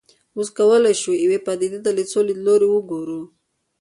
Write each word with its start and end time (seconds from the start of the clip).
اوس 0.37 0.47
کولای 0.57 0.93
شو 1.01 1.11
یوې 1.25 1.37
پدیدې 1.45 1.79
ته 1.85 1.91
له 1.97 2.03
څو 2.11 2.19
لیدلوریو 2.27 2.71
وګورو. 2.75 3.21